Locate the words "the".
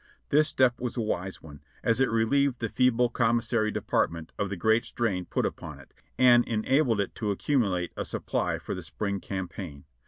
2.57-2.69, 4.49-4.55, 8.73-8.81